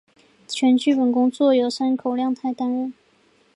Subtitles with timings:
[0.47, 2.91] 全剧本工作由山口亮太担任。